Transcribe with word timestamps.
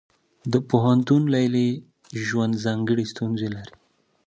د 0.51 0.53
پوهنتون 0.69 1.21
لیلیې 1.33 1.71
ژوند 2.25 2.53
ځانګړې 2.65 3.05
ستونزې 3.11 3.47
لري. 3.55 3.73